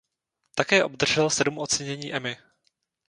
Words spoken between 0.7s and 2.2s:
obdržel sedm ocenění